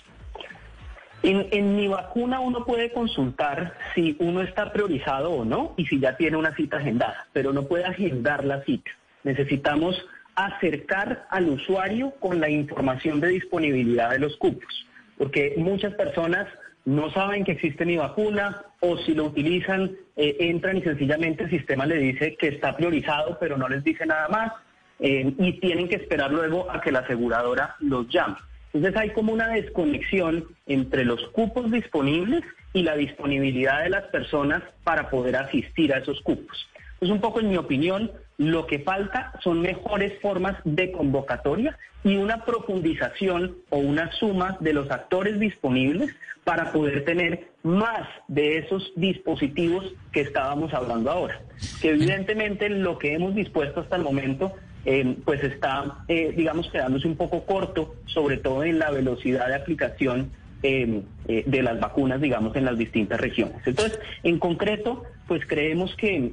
En, 1.22 1.76
mi 1.76 1.86
vacuna 1.86 2.40
uno 2.40 2.64
puede 2.64 2.92
consultar 2.92 3.74
si 3.94 4.16
uno 4.20 4.40
está 4.40 4.72
priorizado 4.72 5.30
o 5.32 5.44
no 5.44 5.74
y 5.76 5.84
si 5.86 6.00
ya 6.00 6.16
tiene 6.16 6.36
una 6.36 6.54
cita 6.54 6.78
agendada, 6.78 7.26
pero 7.32 7.52
no 7.52 7.66
puede 7.66 7.84
agendar 7.84 8.44
la 8.44 8.62
cita. 8.64 8.90
Necesitamos 9.22 10.02
acercar 10.34 11.26
al 11.28 11.48
usuario 11.48 12.12
con 12.20 12.40
la 12.40 12.48
información 12.48 13.20
de 13.20 13.28
disponibilidad 13.28 14.10
de 14.10 14.18
los 14.18 14.36
cupos, 14.38 14.86
porque 15.18 15.54
muchas 15.58 15.94
personas 15.94 16.46
no 16.86 17.10
saben 17.10 17.44
que 17.44 17.52
existe 17.52 17.84
mi 17.84 17.98
vacuna 17.98 18.62
o 18.80 18.96
si 18.96 19.14
lo 19.14 19.26
utilizan, 19.26 19.92
eh, 20.16 20.36
entran 20.40 20.78
y 20.78 20.82
sencillamente 20.82 21.44
el 21.44 21.50
sistema 21.50 21.84
le 21.84 21.96
dice 21.96 22.36
que 22.36 22.48
está 22.48 22.74
priorizado, 22.74 23.36
pero 23.38 23.58
no 23.58 23.68
les 23.68 23.84
dice 23.84 24.06
nada 24.06 24.28
más 24.28 24.52
eh, 24.98 25.34
y 25.38 25.60
tienen 25.60 25.88
que 25.88 25.96
esperar 25.96 26.32
luego 26.32 26.70
a 26.70 26.80
que 26.80 26.92
la 26.92 27.00
aseguradora 27.00 27.76
los 27.80 28.08
llame. 28.08 28.36
Entonces 28.72 29.00
hay 29.00 29.10
como 29.10 29.32
una 29.32 29.48
desconexión 29.48 30.44
entre 30.66 31.04
los 31.04 31.20
cupos 31.28 31.70
disponibles 31.70 32.42
y 32.72 32.82
la 32.82 32.96
disponibilidad 32.96 33.82
de 33.82 33.90
las 33.90 34.04
personas 34.04 34.62
para 34.84 35.10
poder 35.10 35.36
asistir 35.36 35.92
a 35.92 35.98
esos 35.98 36.20
cupos. 36.20 36.68
Pues 37.00 37.10
un 37.10 37.20
poco 37.20 37.40
en 37.40 37.48
mi 37.48 37.56
opinión, 37.56 38.12
lo 38.36 38.66
que 38.66 38.78
falta 38.78 39.32
son 39.42 39.62
mejores 39.62 40.20
formas 40.20 40.56
de 40.64 40.92
convocatoria 40.92 41.76
y 42.04 42.16
una 42.16 42.44
profundización 42.44 43.56
o 43.70 43.78
una 43.78 44.12
suma 44.12 44.56
de 44.60 44.74
los 44.74 44.90
actores 44.90 45.40
disponibles 45.40 46.14
para 46.44 46.72
poder 46.72 47.04
tener 47.04 47.48
más 47.62 48.06
de 48.28 48.58
esos 48.58 48.92
dispositivos 48.96 49.84
que 50.12 50.20
estábamos 50.20 50.72
hablando 50.74 51.10
ahora. 51.10 51.40
Que 51.80 51.90
evidentemente 51.90 52.68
lo 52.68 52.98
que 52.98 53.14
hemos 53.14 53.34
dispuesto 53.34 53.80
hasta 53.80 53.96
el 53.96 54.02
momento 54.02 54.54
eh, 54.84 55.16
pues 55.24 55.42
está, 55.44 56.04
eh, 56.08 56.32
digamos, 56.34 56.70
quedándose 56.70 57.06
un 57.06 57.16
poco 57.16 57.44
corto, 57.44 57.96
sobre 58.06 58.38
todo 58.38 58.64
en 58.64 58.78
la 58.78 58.90
velocidad 58.90 59.48
de 59.48 59.54
aplicación 59.54 60.30
eh, 60.62 61.02
de 61.26 61.62
las 61.62 61.80
vacunas, 61.80 62.20
digamos, 62.20 62.56
en 62.56 62.64
las 62.64 62.78
distintas 62.78 63.20
regiones. 63.20 63.58
Entonces, 63.66 63.98
en 64.22 64.38
concreto, 64.38 65.04
pues 65.26 65.46
creemos 65.46 65.94
que 65.96 66.32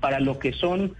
para 0.00 0.20
lo 0.20 0.38
que 0.38 0.52
son 0.52 0.94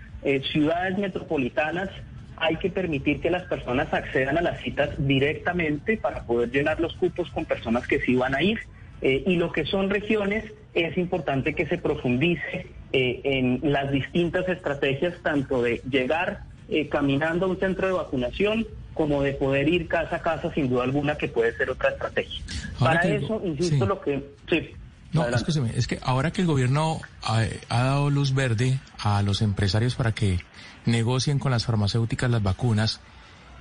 ciudades 0.52 0.96
metropolitanas, 0.96 1.90
hay 2.36 2.56
que 2.56 2.70
permitir 2.70 3.20
que 3.20 3.30
las 3.30 3.42
personas 3.44 3.92
accedan 3.92 4.38
a 4.38 4.42
las 4.42 4.60
citas 4.62 4.90
directamente 4.98 5.96
para 5.96 6.24
poder 6.24 6.50
llenar 6.50 6.80
los 6.80 6.94
cupos 6.94 7.30
con 7.30 7.44
personas 7.44 7.86
que 7.86 8.00
sí 8.00 8.14
van 8.14 8.34
a 8.34 8.42
ir. 8.42 8.60
y 9.02 9.36
lo 9.36 9.50
que 9.50 9.64
son 9.66 9.90
regiones, 9.90 10.44
es 10.72 10.96
importante 10.96 11.54
que 11.54 11.66
se 11.66 11.76
profundice 11.76 12.66
en 12.92 13.60
las 13.62 13.90
distintas 13.90 14.48
estrategias, 14.48 15.14
tanto 15.22 15.62
de 15.62 15.82
llegar 15.90 16.44
eh, 16.72 16.88
caminando 16.88 17.46
a 17.46 17.48
un 17.48 17.58
centro 17.58 17.86
de 17.86 17.92
vacunación 17.92 18.66
como 18.94 19.22
de 19.22 19.32
poder 19.32 19.68
ir 19.68 19.88
casa 19.88 20.16
a 20.16 20.22
casa, 20.22 20.52
sin 20.52 20.68
duda 20.68 20.84
alguna, 20.84 21.16
que 21.16 21.28
puede 21.28 21.56
ser 21.56 21.70
otra 21.70 21.90
estrategia. 21.90 22.42
Para 22.78 23.00
eso, 23.02 23.40
insisto, 23.44 23.86
lo 23.86 24.00
que... 24.00 24.34
Sí. 24.48 24.70
No, 25.12 25.26
escúcheme, 25.28 25.72
es 25.74 25.86
que 25.86 25.98
ahora 26.02 26.30
que 26.30 26.40
el 26.40 26.46
gobierno 26.46 27.00
ha, 27.22 27.44
ha, 27.68 27.84
dado 27.84 28.08
luz 28.08 28.34
verde 28.34 28.80
a 28.98 29.22
los 29.22 29.42
empresarios 29.42 29.94
para 29.94 30.12
que 30.12 30.38
negocien 30.86 31.38
con 31.38 31.52
las 31.52 31.66
farmacéuticas 31.66 32.30
las 32.30 32.42
vacunas 32.42 33.00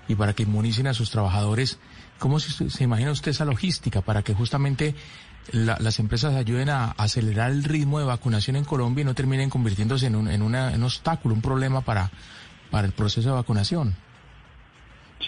y 0.07 0.15
para 0.15 0.33
que 0.33 0.43
inmunicen 0.43 0.87
a 0.87 0.93
sus 0.93 1.11
trabajadores, 1.11 1.77
¿cómo 2.19 2.39
se, 2.39 2.69
se 2.69 2.83
imagina 2.83 3.11
usted 3.11 3.31
esa 3.31 3.43
logística 3.43 4.01
para 4.01 4.23
que 4.23 4.33
justamente 4.33 4.95
la, 5.51 5.77
las 5.79 5.99
empresas 5.99 6.35
ayuden 6.35 6.69
a 6.69 6.91
acelerar 6.91 7.51
el 7.51 7.63
ritmo 7.63 7.99
de 7.99 8.05
vacunación 8.05 8.55
en 8.55 8.63
Colombia 8.63 9.01
y 9.01 9.05
no 9.05 9.15
terminen 9.15 9.49
convirtiéndose 9.49 10.07
en 10.07 10.15
un, 10.15 10.29
en 10.29 10.41
una, 10.41 10.69
en 10.69 10.79
un 10.79 10.83
obstáculo, 10.83 11.35
un 11.35 11.41
problema 11.41 11.81
para, 11.81 12.11
para 12.71 12.87
el 12.87 12.93
proceso 12.93 13.29
de 13.29 13.35
vacunación? 13.35 13.93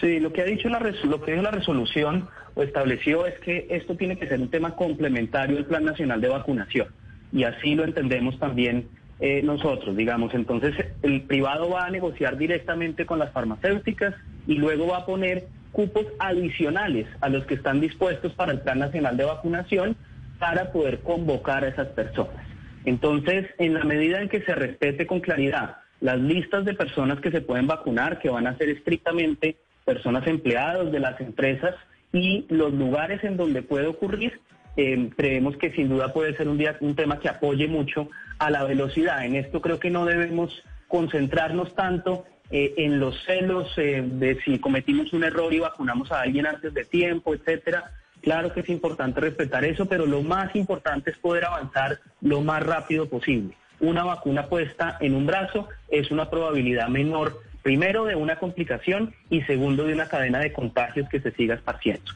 Sí, 0.00 0.18
lo 0.18 0.32
que 0.32 0.42
ha 0.42 0.44
dicho 0.44 0.68
la, 0.68 0.80
resolución 0.80 2.28
o 2.54 2.62
estableció 2.62 3.26
es 3.26 3.38
que 3.40 3.68
esto 3.70 3.96
tiene 3.96 4.16
que 4.16 4.26
ser 4.26 4.40
un 4.40 4.50
tema 4.50 4.74
complementario 4.74 5.56
al 5.56 5.66
Plan 5.66 5.84
Nacional 5.84 6.20
de 6.20 6.28
Vacunación. 6.28 6.88
Y 7.32 7.44
así 7.44 7.74
lo 7.74 7.84
entendemos 7.84 8.38
también 8.38 8.88
eh, 9.20 9.42
nosotros, 9.42 9.96
digamos. 9.96 10.34
Entonces, 10.34 10.74
el 11.02 11.22
privado 11.22 11.70
va 11.70 11.86
a 11.86 11.90
negociar 11.90 12.36
directamente 12.36 13.06
con 13.06 13.18
las 13.18 13.32
farmacéuticas 13.32 14.14
y 14.46 14.54
luego 14.54 14.88
va 14.88 14.98
a 14.98 15.06
poner 15.06 15.46
cupos 15.72 16.06
adicionales 16.18 17.06
a 17.20 17.28
los 17.28 17.44
que 17.46 17.54
están 17.54 17.80
dispuestos 17.80 18.32
para 18.32 18.52
el 18.52 18.60
Plan 18.60 18.78
Nacional 18.78 19.16
de 19.16 19.24
Vacunación 19.24 19.96
para 20.38 20.72
poder 20.72 21.00
convocar 21.00 21.64
a 21.64 21.68
esas 21.68 21.88
personas. 21.88 22.44
Entonces, 22.84 23.46
en 23.58 23.74
la 23.74 23.84
medida 23.84 24.20
en 24.20 24.28
que 24.28 24.42
se 24.42 24.54
respete 24.54 25.06
con 25.06 25.20
claridad 25.20 25.76
las 26.00 26.18
listas 26.18 26.64
de 26.64 26.74
personas 26.74 27.20
que 27.20 27.30
se 27.30 27.40
pueden 27.40 27.66
vacunar, 27.66 28.18
que 28.18 28.30
van 28.30 28.46
a 28.46 28.56
ser 28.56 28.68
estrictamente 28.68 29.56
personas 29.84 30.26
empleadas 30.26 30.90
de 30.90 31.00
las 31.00 31.20
empresas 31.20 31.74
y 32.12 32.46
los 32.48 32.72
lugares 32.72 33.22
en 33.24 33.36
donde 33.36 33.62
puede 33.62 33.86
ocurrir, 33.86 34.40
eh, 34.76 35.10
creemos 35.16 35.56
que 35.56 35.72
sin 35.72 35.88
duda 35.88 36.12
puede 36.12 36.36
ser 36.36 36.48
un, 36.48 36.58
día, 36.58 36.76
un 36.80 36.96
tema 36.96 37.20
que 37.20 37.28
apoye 37.28 37.68
mucho 37.68 38.08
a 38.38 38.50
la 38.50 38.64
velocidad. 38.64 39.24
En 39.24 39.36
esto 39.36 39.60
creo 39.60 39.78
que 39.78 39.90
no 39.90 40.04
debemos 40.04 40.62
concentrarnos 40.88 41.74
tanto 41.74 42.24
eh, 42.50 42.74
en 42.76 43.00
los 43.00 43.22
celos 43.24 43.72
eh, 43.78 44.02
de 44.04 44.40
si 44.44 44.58
cometimos 44.58 45.12
un 45.12 45.24
error 45.24 45.52
y 45.52 45.60
vacunamos 45.60 46.12
a 46.12 46.20
alguien 46.20 46.46
antes 46.46 46.74
de 46.74 46.84
tiempo, 46.84 47.34
etcétera. 47.34 47.92
Claro 48.20 48.52
que 48.52 48.60
es 48.60 48.68
importante 48.68 49.20
respetar 49.20 49.64
eso, 49.64 49.86
pero 49.86 50.06
lo 50.06 50.22
más 50.22 50.54
importante 50.56 51.10
es 51.10 51.18
poder 51.18 51.44
avanzar 51.44 52.00
lo 52.20 52.40
más 52.40 52.62
rápido 52.62 53.08
posible. 53.08 53.54
Una 53.84 54.04
vacuna 54.04 54.46
puesta 54.46 54.96
en 55.00 55.14
un 55.14 55.26
brazo 55.26 55.68
es 55.88 56.10
una 56.10 56.30
probabilidad 56.30 56.88
menor 56.88 57.42
Primero, 57.64 58.04
de 58.04 58.14
una 58.14 58.38
complicación 58.38 59.14
y 59.30 59.40
segundo, 59.40 59.84
de 59.84 59.94
una 59.94 60.06
cadena 60.06 60.38
de 60.38 60.52
contagios 60.52 61.08
que 61.08 61.18
se 61.20 61.32
siga 61.32 61.54
esparciendo. 61.54 62.12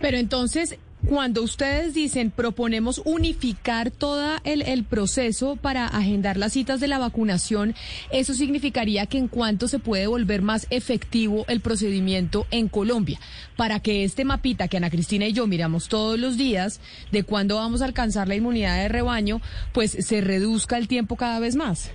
Pero 0.00 0.16
entonces, 0.16 0.80
cuando 1.06 1.42
ustedes 1.42 1.94
dicen 1.94 2.30
proponemos 2.30 3.00
unificar 3.04 3.90
todo 3.90 4.36
el, 4.44 4.62
el, 4.62 4.84
proceso 4.84 5.56
para 5.56 5.86
agendar 5.86 6.36
las 6.36 6.52
citas 6.52 6.80
de 6.80 6.88
la 6.88 6.98
vacunación, 6.98 7.74
eso 8.10 8.34
significaría 8.34 9.06
que 9.06 9.18
en 9.18 9.28
cuanto 9.28 9.68
se 9.68 9.78
puede 9.78 10.06
volver 10.06 10.42
más 10.42 10.66
efectivo 10.70 11.44
el 11.48 11.60
procedimiento 11.60 12.46
en 12.50 12.68
Colombia, 12.68 13.18
para 13.56 13.80
que 13.80 14.04
este 14.04 14.24
mapita 14.24 14.68
que 14.68 14.76
Ana 14.76 14.90
Cristina 14.90 15.26
y 15.26 15.32
yo 15.32 15.46
miramos 15.46 15.88
todos 15.88 16.18
los 16.18 16.36
días 16.36 16.80
de 17.12 17.22
cuándo 17.22 17.56
vamos 17.56 17.82
a 17.82 17.84
alcanzar 17.84 18.26
la 18.28 18.34
inmunidad 18.34 18.76
de 18.76 18.88
rebaño, 18.88 19.40
pues 19.72 19.92
se 19.92 20.20
reduzca 20.20 20.78
el 20.78 20.88
tiempo 20.88 21.16
cada 21.16 21.38
vez 21.38 21.54
más. 21.54 21.92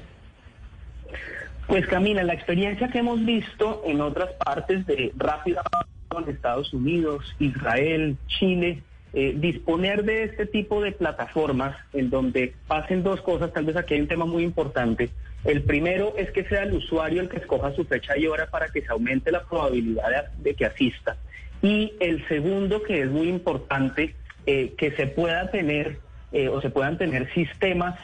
Pues 1.67 1.87
Camila, 1.87 2.23
la 2.23 2.33
experiencia 2.33 2.89
que 2.89 2.99
hemos 2.99 3.23
visto 3.25 3.81
en 3.85 4.01
otras 4.01 4.31
partes 4.33 4.85
de 4.85 5.11
rápida 5.15 5.63
en 6.11 6.29
Estados 6.29 6.73
Unidos, 6.73 7.25
Israel, 7.39 8.17
Chile, 8.27 8.83
eh, 9.15 9.35
disponer 9.37 10.05
de 10.05 10.23
este 10.23 10.47
tipo 10.47 10.81
de 10.81 10.91
plataformas 10.91 11.75
en 11.93 12.09
donde 12.09 12.55
pasen 12.67 13.03
dos 13.03 13.21
cosas, 13.21 13.53
tal 13.53 13.65
vez 13.65 13.75
aquí 13.75 13.93
hay 13.93 14.01
un 14.01 14.07
tema 14.07 14.25
muy 14.25 14.41
importante. 14.41 15.11
El 15.45 15.61
primero 15.61 16.15
es 16.17 16.31
que 16.31 16.43
sea 16.45 16.63
el 16.63 16.73
usuario 16.73 17.21
el 17.21 17.29
que 17.29 17.37
escoja 17.37 17.75
su 17.75 17.83
fecha 17.85 18.17
y 18.17 18.25
hora 18.25 18.47
para 18.49 18.69
que 18.69 18.81
se 18.81 18.91
aumente 18.91 19.31
la 19.31 19.43
probabilidad 19.43 20.31
de, 20.37 20.55
que 20.55 20.65
asista. 20.65 21.15
Y 21.61 21.93
el 21.99 22.27
segundo, 22.27 22.81
que 22.81 23.01
es 23.01 23.09
muy 23.11 23.29
importante, 23.29 24.15
eh, 24.47 24.73
que 24.79 24.89
se 24.93 25.05
pueda 25.05 25.51
tener 25.51 25.99
eh, 26.31 26.49
o 26.49 26.59
se 26.61 26.71
puedan 26.71 26.97
tener 26.97 27.31
sistemas 27.33 27.95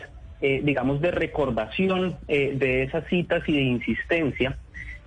digamos, 0.42 1.02
de 1.02 1.12
recordación 1.12 2.16
de 2.26 2.84
esas 2.84 3.06
citas 3.10 3.44
y 3.48 3.52
de 3.52 3.62
insistencia. 3.62 4.58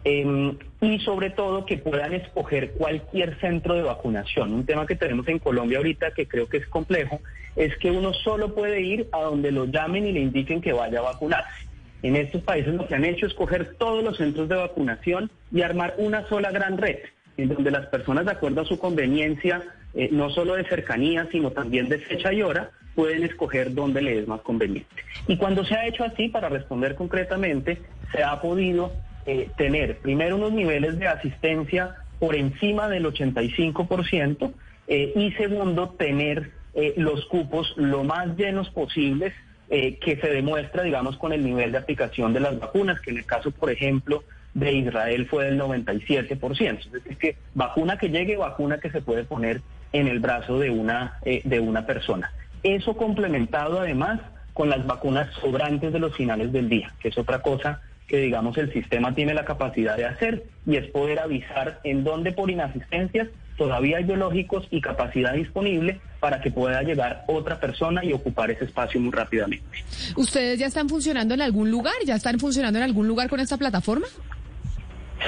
Em, 0.05 0.59
y 0.81 0.99
sobre 1.01 1.31
todo 1.31 1.65
que 1.65 1.79
puedan 1.79 2.13
escoger 2.13 2.73
cualquier 2.73 3.39
centro 3.39 3.75
de 3.75 3.83
vacunación. 3.83 4.53
Un 4.53 4.67
tema 4.67 4.85
que 4.85 4.97
tenemos 4.97 5.29
en 5.29 5.39
Colombia 5.39 5.79
ahorita 5.79 6.11
que 6.11 6.27
creo 6.27 6.49
que 6.49 6.57
es 6.57 6.67
complejo 6.67 7.21
es 7.55 7.77
que 7.77 7.93
uno 7.93 8.13
solo 8.13 8.53
puede 8.55 8.81
ir 8.81 9.09
a 9.13 9.21
donde 9.21 9.53
lo 9.53 9.67
llamen 9.67 10.07
y 10.07 10.13
le 10.13 10.21
indiquen 10.21 10.61
que 10.61 10.73
vaya 10.73 10.99
a 10.99 11.03
vacunarse. 11.03 11.67
En 12.03 12.17
estos 12.17 12.43
países 12.43 12.75
lo 12.75 12.89
que 12.89 12.97
han 12.97 13.05
hecho 13.05 13.27
es 13.27 13.35
coger 13.35 13.77
todos 13.79 14.03
los 14.03 14.17
centros 14.17 14.49
de 14.49 14.57
vacunación 14.57 15.31
y 15.53 15.63
armar 15.63 15.95
una 15.99 16.27
sola 16.29 16.51
gran 16.51 16.79
red, 16.79 16.99
en 17.37 17.51
donde 17.51 17.71
las 17.71 17.87
personas, 17.87 18.25
de 18.25 18.33
acuerdo 18.33 18.63
a 18.63 18.65
su 18.65 18.79
conveniencia, 18.81 19.63
eh, 19.95 20.09
no 20.11 20.31
solo 20.31 20.57
de 20.57 20.65
cercanía, 20.65 21.29
sino 21.31 21.53
también 21.53 21.89
de 21.89 21.99
fecha 21.99 22.33
y 22.33 22.43
hora, 22.43 22.71
pueden 22.97 23.23
escoger 23.23 23.73
dónde 23.73 24.03
les 24.03 24.19
es 24.19 24.29
más 24.29 24.41
conveniente. 24.41 24.91
Y 25.29 25.37
cuando 25.37 25.65
se 25.65 25.77
ha 25.77 25.87
hecho 25.87 26.03
así, 26.03 26.29
para 26.29 26.49
responder 26.49 26.97
concretamente, 26.97 27.79
se 28.11 28.25
ha 28.25 28.41
podido 28.41 28.93
eh, 29.25 29.51
tener 29.57 29.99
primero 29.99 30.37
unos 30.37 30.53
niveles 30.53 30.99
de 30.99 31.07
asistencia 31.07 31.95
por 32.19 32.35
encima 32.35 32.89
del 32.89 33.05
85% 33.07 34.53
eh, 34.89 35.13
y 35.15 35.31
segundo, 35.33 35.91
tener 35.91 36.51
eh, 36.75 36.95
los 36.97 37.27
cupos 37.27 37.73
lo 37.77 38.03
más 38.05 38.37
llenos 38.37 38.71
posibles 38.71 39.33
que 39.71 40.19
se 40.21 40.29
demuestra, 40.29 40.83
digamos, 40.83 41.17
con 41.17 41.33
el 41.33 41.43
nivel 41.43 41.73
de 41.73 41.79
aplicación 41.79 42.35
de 42.35 42.41
las 42.41 42.59
vacunas, 42.59 43.01
que 43.01 43.11
en 43.11 43.17
el 43.17 43.25
caso, 43.25 43.51
por 43.53 43.71
ejemplo, 43.71 44.23
de 44.53 44.71
Israel 44.71 45.27
fue 45.31 45.47
del 45.47 45.59
97%. 45.59 46.79
Es 46.79 46.93
decir, 46.93 47.17
que 47.17 47.37
vacuna 47.55 47.97
que 47.97 48.11
llegue, 48.11 48.37
vacuna 48.37 48.77
que 48.81 48.91
se 48.91 49.01
puede 49.01 49.25
poner 49.25 49.63
en 49.95 50.09
el 50.09 50.21
brazo 50.21 50.59
de 50.59 50.69
una, 50.69 51.19
de 51.25 51.59
una 51.59 51.87
persona. 51.87 52.31
Eso 52.63 52.99
complementado 52.99 53.81
además 53.81 54.21
con 54.53 54.69
las 54.69 54.87
vacunas 54.87 55.33
sobrantes 55.41 55.91
de 55.91 56.01
los 56.01 56.15
finales 56.15 56.53
del 56.53 56.69
día, 56.69 56.93
que 57.01 57.09
es 57.09 57.17
otra 57.17 57.41
cosa 57.41 57.81
que 58.07 58.19
digamos 58.19 58.57
el 58.59 58.73
sistema 58.73 59.15
tiene 59.15 59.35
la 59.35 59.45
capacidad 59.45 59.97
de 59.97 60.07
hacer 60.07 60.45
y 60.67 60.77
es 60.77 60.87
poder 60.91 61.19
avisar 61.19 61.81
en 61.85 62.05
dónde 62.05 62.33
por 62.33 62.51
inasistencias 62.51 63.29
todavía 63.57 63.99
hay 63.99 64.05
biológicos 64.05 64.67
y 64.71 64.81
capacidad 64.81 65.35
disponible 65.35 66.01
para 66.21 66.41
que 66.41 66.51
pueda 66.51 66.83
llegar 66.83 67.25
otra 67.27 67.61
persona 67.61 68.05
y 68.05 68.13
ocupar 68.13 68.51
ese 68.51 68.65
espacio 68.65 69.01
muy 69.01 69.13
rápidamente. 69.13 69.65
¿Ustedes 70.17 70.59
ya 70.59 70.67
están 70.67 70.89
funcionando 70.89 71.35
en 71.35 71.43
algún 71.43 71.71
lugar? 71.71 71.95
¿Ya 72.05 72.17
están 72.17 72.39
funcionando 72.39 72.79
en 72.79 72.85
algún 72.85 73.07
lugar 73.07 73.29
con 73.29 73.41
esta 73.41 73.57
plataforma? 73.57 74.07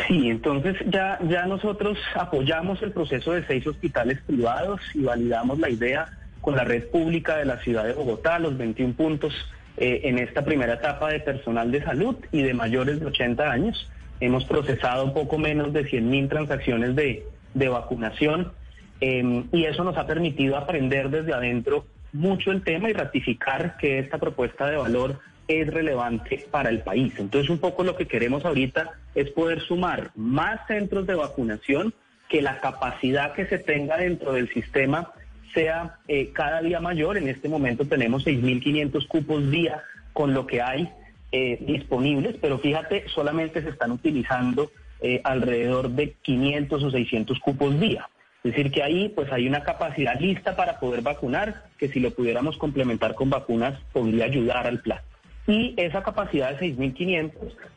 Sí, 0.09 0.29
entonces 0.29 0.77
ya, 0.91 1.19
ya 1.29 1.47
nosotros 1.47 1.99
apoyamos 2.17 2.83
el 2.83 2.91
proceso 2.91 3.33
de 3.33 3.47
seis 3.47 3.67
hospitales 3.67 4.19
privados 4.27 4.81
y 4.93 5.03
validamos 5.03 5.59
la 5.61 5.71
idea 5.71 6.07
con 6.41 6.57
la 6.57 6.65
red 6.65 6.89
pública 6.89 7.37
de 7.37 7.45
la 7.45 7.59
ciudad 7.61 7.85
de 7.85 7.93
Bogotá, 7.93 8.39
los 8.39 8.59
21 8.59 8.95
puntos 8.95 9.33
eh, 9.77 10.03
en 10.05 10.19
esta 10.19 10.45
primera 10.45 10.75
etapa 10.75 11.11
de 11.11 11.21
personal 11.21 11.73
de 11.73 11.83
salud 11.83 12.17
y 12.31 12.43
de 12.43 12.55
mayores 12.55 13.01
de 13.01 13.07
80 13.07 13.51
años. 13.51 13.91
Hemos 14.21 14.45
procesado 14.45 15.13
poco 15.13 15.37
menos 15.39 15.73
de 15.73 15.85
100.000 15.85 16.29
transacciones 16.29 16.95
de, 16.95 17.27
vacunación 17.69 18.53
em, 19.01 19.47
y 19.53 19.65
eso 19.65 19.85
nos 19.85 19.97
ha 19.97 20.07
permitido 20.07 20.57
aprender 20.57 21.11
desde 21.11 21.33
adentro 21.33 21.87
mucho 22.13 22.53
el 22.53 22.63
tema 22.63 22.89
y 22.89 22.93
ratificar 22.93 23.77
que 23.77 23.99
esta 23.99 24.19
propuesta 24.19 24.67
de 24.69 24.77
valor 24.77 25.19
es 25.49 25.67
relevante 25.67 26.47
para 26.51 26.71
el 26.71 26.81
país. 26.81 27.13
Entonces 27.19 27.51
un 27.51 27.59
poco 27.59 27.85
lo 27.85 27.97
que 27.97 28.07
queremos 28.07 28.45
ahorita 28.45 28.93
es 29.15 29.31
poder 29.31 29.61
sumar 29.61 30.11
más 30.15 30.61
centros 30.69 31.07
de 31.07 31.15
vacunación, 31.15 31.93
que 32.29 32.41
la 32.41 32.61
capacidad 32.61 33.33
que 33.33 33.47
se 33.47 33.59
tenga 33.59 33.99
dentro 33.99 34.33
del 34.33 34.49
sistema 34.53 35.13
sea 35.55 35.99
eh, 36.09 36.31
cada 36.33 36.61
día 36.61 36.81
mayor. 36.81 37.17
En 37.17 37.29
este 37.29 37.49
momento 37.49 37.87
tenemos 37.87 38.27
6.500 38.27 39.07
cupos 39.09 39.51
día 39.51 39.83
con 40.13 40.35
lo 40.35 40.47
que 40.47 40.61
hay 40.61 40.91
eh, 41.33 41.59
disponibles, 41.61 42.37
pero 42.41 42.59
fíjate, 42.59 43.05
solamente 43.09 43.63
se 43.63 43.71
están 43.71 43.93
utilizando 43.93 44.71
eh, 45.01 45.21
alrededor 45.25 45.91
de 45.91 46.13
500 46.23 46.83
o 46.83 46.91
600 46.91 47.41
cupos 47.41 47.81
día. 47.81 48.09
Es 48.45 48.53
decir, 48.53 48.71
que 48.71 48.83
ahí 48.83 49.09
pues 49.09 49.33
hay 49.33 49.49
una 49.49 49.63
capacidad 49.63 50.21
lista 50.21 50.55
para 50.55 50.79
poder 50.79 51.01
vacunar, 51.01 51.65
que 51.79 51.89
si 51.89 51.99
lo 51.99 52.11
pudiéramos 52.11 52.59
complementar 52.59 53.15
con 53.15 53.31
vacunas 53.31 53.81
podría 53.93 54.27
ayudar 54.27 54.67
al 54.67 54.81
plan. 54.81 55.01
Y 55.47 55.75
esa 55.77 56.03
capacidad 56.03 56.59
de 56.59 56.75
6.500 56.77 57.33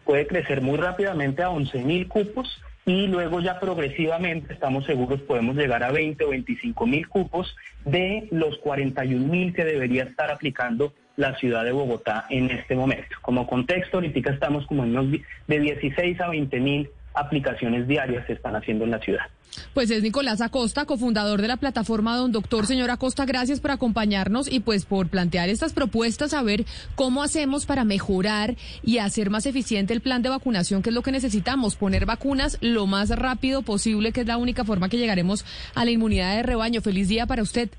puede 0.06 0.28
crecer 0.28 0.62
muy 0.62 0.78
rápidamente 0.78 1.42
a 1.42 1.50
11.000 1.50 2.08
cupos 2.08 2.62
y 2.88 3.06
luego 3.08 3.42
ya 3.42 3.60
progresivamente, 3.60 4.54
estamos 4.54 4.86
seguros, 4.86 5.20
podemos 5.24 5.58
llegar 5.58 5.84
a 5.84 5.92
20 5.92 6.24
o 6.24 6.30
25 6.30 6.88
mil 6.88 7.06
cupos 7.10 7.54
de 7.84 8.30
los 8.32 8.58
41 8.60 9.28
mil 9.28 9.54
que 9.54 9.66
debería 9.66 10.04
estar 10.04 10.32
aplicando 10.32 10.94
la 11.18 11.36
ciudad 11.36 11.66
de 11.66 11.74
Bogotá 11.74 12.26
en 12.30 12.50
este 12.50 12.78
momento. 12.78 13.18
Como 13.22 13.46
contexto, 13.46 13.98
ahorita 13.98 14.32
estamos 14.32 14.66
como 14.68 14.86
en 14.86 14.98
unos 14.98 15.20
de 15.48 15.60
16 15.60 16.22
a 16.22 16.30
20 16.30 16.60
mil 16.62 16.90
aplicaciones 17.18 17.88
diarias 17.88 18.26
se 18.28 18.34
están 18.34 18.56
haciendo 18.56 18.86
en 18.86 18.92
la 18.92 19.00
ciudad. 19.00 19.26
Pues 19.74 19.90
es 19.90 20.04
Nicolás 20.04 20.42
Acosta, 20.42 20.86
cofundador 20.86 21.42
de 21.42 21.48
la 21.48 21.58
plataforma 21.58 22.16
Don 22.16 22.32
Doctor. 22.32 22.66
Señor 22.68 22.92
Acosta, 22.92 23.26
gracias 23.26 23.60
por 23.60 23.72
acompañarnos 23.72 24.52
y 24.52 24.60
pues 24.60 24.86
por 24.86 25.08
plantear 25.08 25.50
estas 25.50 25.74
propuestas, 25.74 26.34
a 26.34 26.44
ver 26.44 26.66
cómo 26.96 27.24
hacemos 27.24 27.66
para 27.66 27.84
mejorar 27.84 28.56
y 28.84 29.00
hacer 29.00 29.30
más 29.30 29.46
eficiente 29.46 29.94
el 29.94 30.02
plan 30.02 30.22
de 30.22 30.30
vacunación, 30.30 30.82
que 30.82 30.90
es 30.90 30.96
lo 30.96 31.02
que 31.02 31.12
necesitamos, 31.12 31.76
poner 31.76 32.06
vacunas 32.06 32.58
lo 32.62 32.86
más 32.86 33.10
rápido 33.10 33.62
posible, 33.62 34.12
que 34.12 34.22
es 34.22 34.28
la 34.28 34.38
única 34.38 34.64
forma 34.64 34.90
que 34.90 34.98
llegaremos 34.98 35.46
a 35.76 35.86
la 35.86 35.92
inmunidad 35.92 36.36
de 36.36 36.44
rebaño. 36.44 36.82
Feliz 36.82 37.08
día 37.08 37.26
para 37.26 37.42
usted. 37.42 37.70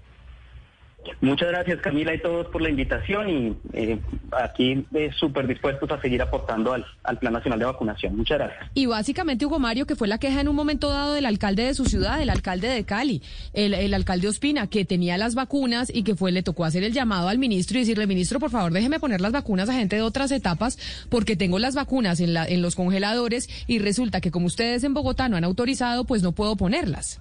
Muchas 1.20 1.48
gracias 1.48 1.80
Camila 1.80 2.14
y 2.14 2.20
todos 2.20 2.46
por 2.48 2.62
la 2.62 2.70
invitación 2.70 3.28
y 3.28 3.56
eh, 3.72 3.98
aquí 4.32 4.86
eh, 4.94 5.10
súper 5.18 5.46
dispuestos 5.46 5.90
a 5.90 6.00
seguir 6.00 6.22
aportando 6.22 6.72
al, 6.72 6.84
Plan 7.18 7.32
Nacional 7.32 7.58
de 7.58 7.64
Vacunación. 7.64 8.16
Muchas 8.16 8.38
gracias. 8.38 8.70
Y 8.74 8.86
básicamente 8.86 9.44
Hugo 9.44 9.58
Mario, 9.58 9.86
que 9.86 9.96
fue 9.96 10.06
la 10.08 10.18
queja 10.18 10.40
en 10.40 10.48
un 10.48 10.54
momento 10.54 10.90
dado 10.90 11.14
del 11.14 11.26
alcalde 11.26 11.64
de 11.64 11.74
su 11.74 11.84
ciudad, 11.84 12.20
el 12.20 12.30
alcalde 12.30 12.68
de 12.68 12.84
Cali, 12.84 13.22
el, 13.54 13.74
el 13.74 13.94
alcalde 13.94 14.28
Ospina, 14.28 14.68
que 14.68 14.84
tenía 14.84 15.18
las 15.18 15.34
vacunas 15.34 15.90
y 15.92 16.04
que 16.04 16.14
fue 16.14 16.32
le 16.32 16.42
tocó 16.42 16.64
hacer 16.64 16.84
el 16.84 16.92
llamado 16.92 17.28
al 17.28 17.38
ministro 17.38 17.78
y 17.78 17.80
decirle, 17.80 18.06
ministro, 18.06 18.38
por 18.38 18.50
favor, 18.50 18.72
déjeme 18.72 19.00
poner 19.00 19.20
las 19.20 19.32
vacunas 19.32 19.68
a 19.68 19.72
gente 19.72 19.96
de 19.96 20.02
otras 20.02 20.30
etapas 20.30 20.78
porque 21.08 21.36
tengo 21.36 21.58
las 21.58 21.74
vacunas 21.74 22.20
en, 22.20 22.34
la, 22.34 22.46
en 22.46 22.62
los 22.62 22.76
congeladores 22.76 23.48
y 23.66 23.78
resulta 23.78 24.20
que 24.20 24.30
como 24.30 24.46
ustedes 24.46 24.84
en 24.84 24.94
Bogotá 24.94 25.28
no 25.28 25.36
han 25.36 25.44
autorizado, 25.44 26.04
pues 26.04 26.22
no 26.22 26.32
puedo 26.32 26.56
ponerlas. 26.56 27.20